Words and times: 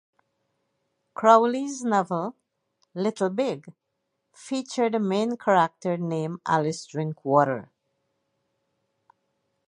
Crowley's 1.13 1.83
novel 1.83 2.35
"Little, 2.95 3.29
Big" 3.29 3.71
featured 4.33 4.95
a 4.95 4.99
main 4.99 5.37
character 5.37 5.95
named 5.95 6.39
Alice 6.47 6.87
Drinkwater. 6.87 7.69